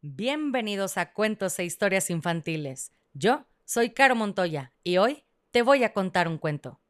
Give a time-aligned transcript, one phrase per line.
[0.00, 2.92] Bienvenidos a Cuentos e Historias Infantiles.
[3.14, 6.80] Yo soy Caro Montoya y hoy te voy a contar un cuento.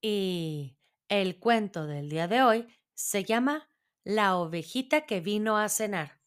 [0.00, 0.76] Y
[1.08, 3.68] el cuento del día de hoy se llama
[4.04, 6.20] La ovejita que vino a cenar.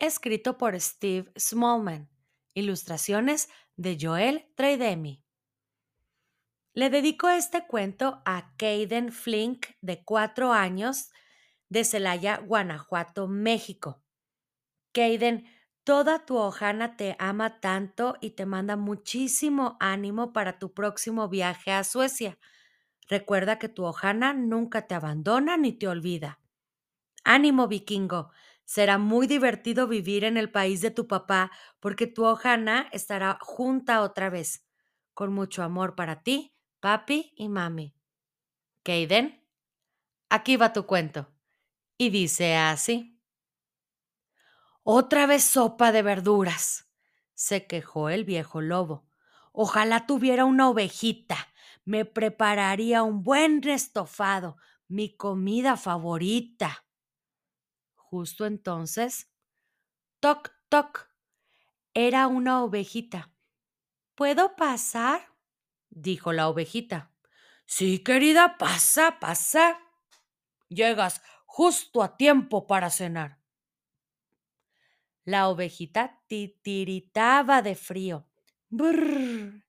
[0.00, 2.08] Escrito por Steve Smallman.
[2.54, 5.22] Ilustraciones de Joel Treidemi.
[6.78, 11.10] Le dedico este cuento a Kaden Flink, de cuatro años,
[11.68, 14.00] de Celaya, Guanajuato, México.
[14.92, 15.44] Kaden,
[15.82, 21.72] toda tu hojana te ama tanto y te manda muchísimo ánimo para tu próximo viaje
[21.72, 22.38] a Suecia.
[23.08, 26.38] Recuerda que tu hojana nunca te abandona ni te olvida.
[27.24, 28.30] Ánimo, vikingo.
[28.64, 34.00] Será muy divertido vivir en el país de tu papá porque tu hojana estará junta
[34.02, 34.64] otra vez.
[35.12, 37.94] Con mucho amor para ti papi y mami.
[38.82, 39.44] Kaden,
[40.28, 41.32] aquí va tu cuento.
[41.96, 43.20] Y dice así.
[44.82, 46.90] Otra vez sopa de verduras,
[47.34, 49.06] se quejó el viejo lobo.
[49.52, 51.36] Ojalá tuviera una ovejita.
[51.84, 54.56] Me prepararía un buen estofado,
[54.86, 56.86] mi comida favorita.
[57.96, 59.30] Justo entonces,
[60.20, 61.10] toc, toc,
[61.92, 63.30] era una ovejita.
[64.14, 65.20] ¿Puedo pasar?
[65.90, 67.12] Dijo la ovejita.
[67.66, 69.78] Sí, querida, pasa, pasa.
[70.68, 73.38] Llegas justo a tiempo para cenar.
[75.24, 78.26] La ovejita titiritaba de frío.
[78.70, 79.64] Brrr.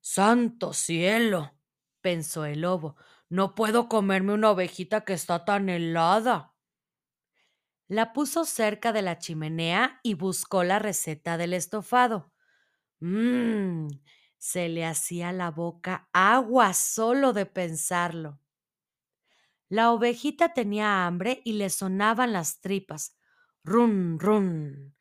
[0.00, 1.52] Santo cielo,
[2.00, 2.96] pensó el lobo.
[3.28, 6.54] No puedo comerme una ovejita que está tan helada.
[7.88, 12.32] La puso cerca de la chimenea y buscó la receta del estofado.
[13.00, 13.88] Mmm,
[14.40, 18.40] se le hacía la boca agua solo de pensarlo.
[19.68, 23.16] La ovejita tenía hambre y le sonaban las tripas.
[23.62, 24.96] Run, run.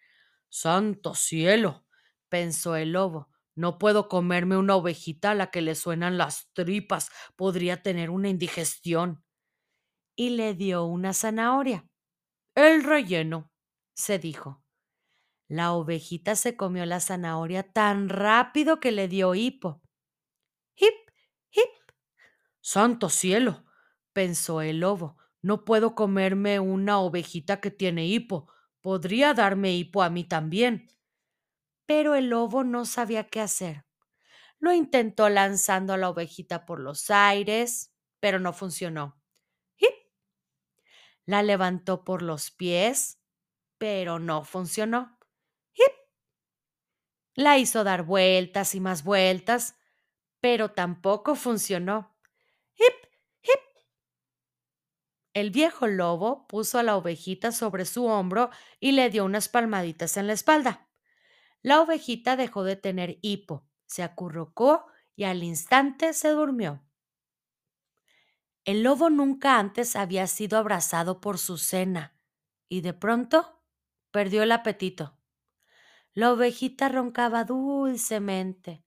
[0.49, 1.85] Santo cielo,
[2.27, 3.29] pensó el lobo.
[3.55, 7.09] No puedo comerme una ovejita a la que le suenan las tripas.
[7.37, 9.23] Podría tener una indigestión.
[10.17, 11.87] Y le dio una zanahoria.
[12.55, 13.51] El relleno,
[13.93, 14.61] se dijo.
[15.49, 19.81] La ovejita se comió la zanahoria tan rápido que le dio hipo.
[20.75, 20.93] ¡Hip!
[21.49, 21.91] ¡Hip!
[22.61, 23.65] ¡Santo cielo!
[24.13, 25.17] pensó el lobo.
[25.41, 28.47] No puedo comerme una ovejita que tiene hipo.
[28.79, 30.87] Podría darme hipo a mí también.
[31.87, 33.85] Pero el lobo no sabía qué hacer.
[34.59, 39.19] Lo intentó lanzando a la ovejita por los aires, pero no funcionó.
[39.77, 39.95] ¡Hip!
[41.25, 43.19] La levantó por los pies,
[43.79, 45.18] pero no funcionó.
[47.39, 49.77] La hizo dar vueltas y más vueltas,
[50.41, 52.13] pero tampoco funcionó.
[52.75, 53.09] ¡Hip!
[53.41, 53.61] ¡Hip!
[55.33, 58.49] El viejo lobo puso a la ovejita sobre su hombro
[58.81, 60.89] y le dio unas palmaditas en la espalda.
[61.61, 66.83] La ovejita dejó de tener hipo, se acurrucó y al instante se durmió.
[68.65, 72.19] El lobo nunca antes había sido abrazado por su cena
[72.67, 73.63] y de pronto
[74.11, 75.18] perdió el apetito.
[76.19, 78.83] La ovejita roncaba dulcemente.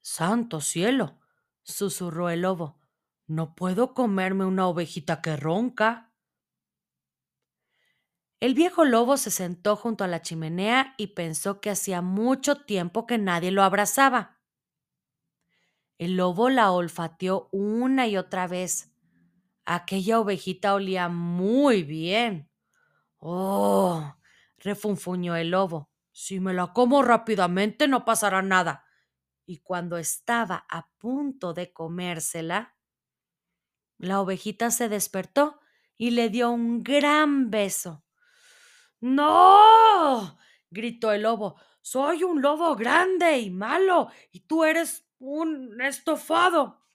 [0.00, 1.18] Santo cielo,
[1.62, 2.80] susurró el lobo.
[3.26, 6.14] No puedo comerme una ovejita que ronca.
[8.40, 13.06] El viejo lobo se sentó junto a la chimenea y pensó que hacía mucho tiempo
[13.06, 14.40] que nadie lo abrazaba.
[15.98, 18.90] El lobo la olfateó una y otra vez.
[19.66, 22.47] Aquella ovejita olía muy bien.
[23.18, 24.14] Oh,
[24.58, 25.90] refunfuñó el lobo.
[26.12, 28.84] Si me la como rápidamente no pasará nada.
[29.46, 32.76] Y cuando estaba a punto de comérsela,
[33.98, 35.60] la ovejita se despertó
[35.96, 38.04] y le dio un gran beso.
[39.00, 40.38] ¡No!
[40.70, 41.60] gritó el lobo.
[41.80, 46.86] Soy un lobo grande y malo, y tú eres un estofado.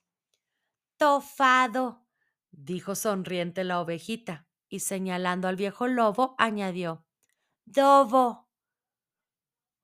[0.96, 2.06] Tofado,
[2.50, 7.06] dijo sonriente la ovejita y señalando al viejo lobo, añadió
[7.64, 8.50] Dobo.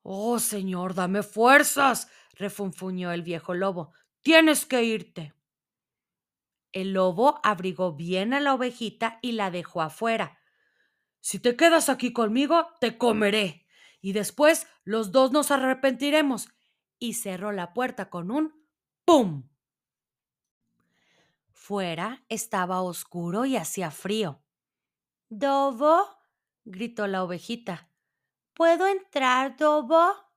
[0.03, 3.93] Oh, señor, dame fuerzas, refunfuñó el viejo lobo.
[4.21, 5.33] Tienes que irte.
[6.73, 10.41] El lobo abrigó bien a la ovejita y la dejó afuera.
[11.21, 13.69] Si te quedas aquí conmigo, te comeré.
[14.01, 16.49] Y después los dos nos arrepentiremos.
[16.99, 18.67] Y cerró la puerta con un
[19.05, 19.49] ¡pum!
[21.53, 24.43] Fuera estaba oscuro y hacía frío.
[25.31, 26.07] Dobo,
[26.65, 27.89] gritó la ovejita.
[28.53, 30.31] ¿Puedo entrar, Dobo?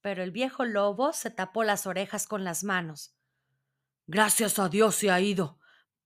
[0.00, 3.14] pero el viejo lobo se tapó las orejas con las manos.
[4.06, 5.58] Gracias a Dios se ha ido,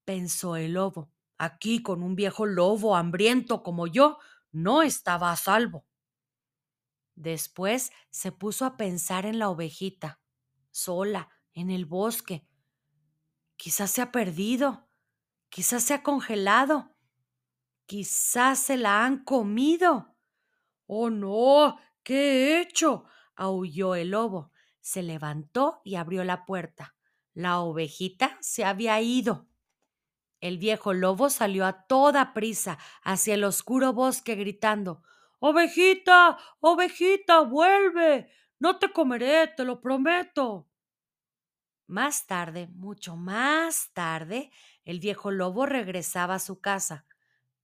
[0.04, 1.12] pensó el lobo.
[1.38, 4.18] Aquí con un viejo lobo hambriento como yo,
[4.52, 5.86] no estaba a salvo.
[7.14, 10.20] Después se puso a pensar en la ovejita,
[10.70, 12.46] sola, en el bosque.
[13.56, 14.88] Quizás se ha perdido,
[15.48, 16.93] quizás se ha congelado,
[17.86, 20.16] quizás se la han comido.
[20.86, 21.78] ¡Oh, no!
[22.02, 23.04] ¿Qué he hecho?
[23.34, 24.52] aulló el lobo.
[24.80, 26.94] Se levantó y abrió la puerta.
[27.32, 29.48] La ovejita se había ido.
[30.40, 35.02] El viejo lobo salió a toda prisa hacia el oscuro bosque gritando
[35.46, 38.30] Ovejita, ovejita, vuelve.
[38.58, 40.68] No te comeré, te lo prometo.
[41.86, 44.50] Más tarde, mucho más tarde,
[44.84, 47.04] el viejo lobo regresaba a su casa,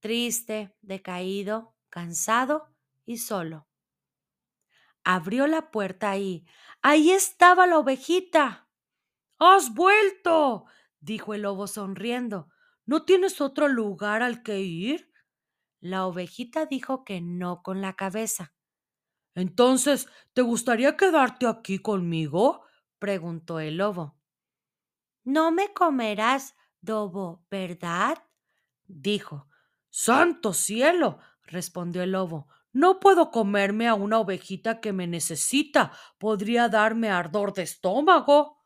[0.01, 2.67] triste, decaído, cansado
[3.05, 3.67] y solo.
[5.03, 6.45] Abrió la puerta y
[6.81, 8.67] ahí estaba la ovejita.
[9.39, 10.65] ¡Has vuelto!
[10.99, 12.49] dijo el lobo sonriendo.
[12.85, 15.11] ¿No tienes otro lugar al que ir?
[15.79, 18.53] La ovejita dijo que no con la cabeza.
[19.33, 22.65] Entonces, ¿te gustaría quedarte aquí conmigo?
[22.99, 24.17] preguntó el lobo.
[25.23, 28.17] No me comerás, lobo, ¿verdad?
[28.85, 29.47] dijo.
[29.91, 32.47] Santo cielo, respondió el lobo.
[32.73, 35.91] No puedo comerme a una ovejita que me necesita.
[36.17, 38.65] Podría darme ardor de estómago.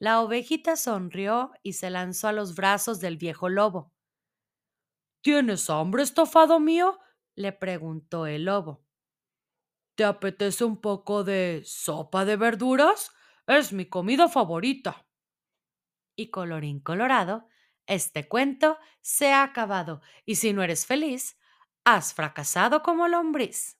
[0.00, 3.92] La ovejita sonrió y se lanzó a los brazos del viejo lobo.
[5.22, 6.98] ¿Tienes hambre, estofado mío?
[7.36, 8.84] le preguntó el lobo.
[9.94, 13.12] ¿Te apetece un poco de sopa de verduras?
[13.46, 15.06] Es mi comida favorita.
[16.16, 17.46] Y colorín colorado,
[17.86, 21.38] este cuento se ha acabado, y si no eres feliz,
[21.84, 23.79] has fracasado como lombriz.